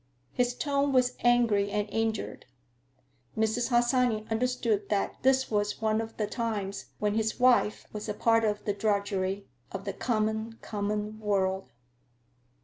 His 0.33 0.55
tone 0.55 0.91
was 0.93 1.15
angry 1.19 1.69
and 1.69 1.87
injured. 1.91 2.47
Mrs. 3.37 3.69
Harsanyi 3.69 4.25
understood 4.31 4.89
that 4.89 5.21
this 5.21 5.51
was 5.51 5.79
one 5.79 6.01
of 6.01 6.17
the 6.17 6.25
times 6.25 6.87
when 6.97 7.13
his 7.13 7.39
wife 7.39 7.85
was 7.93 8.09
a 8.09 8.15
part 8.15 8.43
of 8.43 8.65
the 8.65 8.73
drudgery, 8.73 9.45
of 9.71 9.85
the 9.85 9.93
"common, 9.93 10.53
common 10.63 11.19
world." 11.19 11.69